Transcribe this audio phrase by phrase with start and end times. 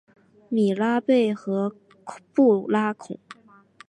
[0.49, 1.75] 米拉贝和
[2.33, 3.19] 布拉孔。